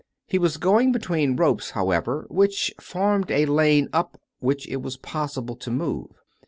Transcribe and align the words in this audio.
He 0.25 0.39
was 0.39 0.57
going 0.57 0.91
between 0.91 1.35
ropes, 1.35 1.69
how 1.69 1.91
ever, 1.91 2.25
which 2.31 2.73
formed 2.81 3.29
a 3.29 3.45
lane 3.45 3.87
up 3.93 4.19
which 4.39 4.67
it 4.67 4.77
was 4.77 4.97
possible 4.97 5.55
to 5.57 5.69
move. 5.69 6.07